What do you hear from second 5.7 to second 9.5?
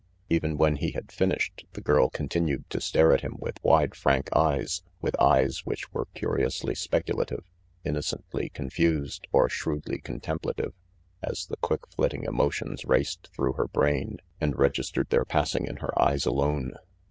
were curiously speculative, inno cently confused, or